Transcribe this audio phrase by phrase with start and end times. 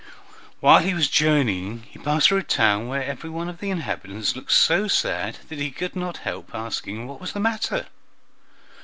[0.61, 4.35] While he was journeying he passed through a town where every one of the inhabitants
[4.35, 7.85] looked so sad that he could not help asking what was the matter.